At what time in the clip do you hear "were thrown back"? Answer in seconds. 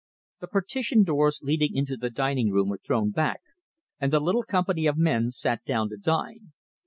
2.69-3.41